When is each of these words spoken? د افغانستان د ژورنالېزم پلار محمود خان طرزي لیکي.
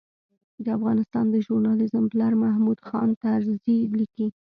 د 0.63 0.65
افغانستان 0.77 1.25
د 1.29 1.35
ژورنالېزم 1.45 2.03
پلار 2.11 2.33
محمود 2.43 2.79
خان 2.87 3.09
طرزي 3.23 3.77
لیکي. 3.99 4.27